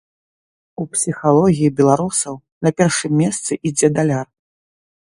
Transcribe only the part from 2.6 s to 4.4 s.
на першым месцы ідзе даляр.